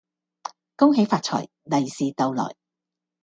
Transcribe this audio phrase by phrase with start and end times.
[0.77, 2.55] 恭喜發財，利是逗來